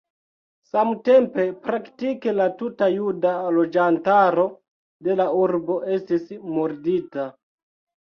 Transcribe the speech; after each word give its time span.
Samtempe 0.67 1.43
praktike 1.65 2.31
la 2.37 2.47
tuta 2.61 2.87
juda 2.93 3.33
loĝantaro 3.57 4.45
de 5.09 5.19
la 5.21 5.27
urbo 5.43 5.77
estis 5.97 6.25
murdita. 6.55 7.29